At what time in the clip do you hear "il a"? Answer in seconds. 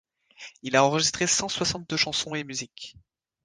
0.63-0.83